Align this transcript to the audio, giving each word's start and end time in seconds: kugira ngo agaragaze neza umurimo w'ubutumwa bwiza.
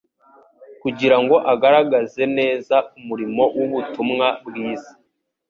kugira 0.81 1.17
ngo 1.21 1.35
agaragaze 1.53 2.23
neza 2.37 2.75
umurimo 2.97 3.43
w'ubutumwa 3.57 4.27
bwiza. 4.45 4.91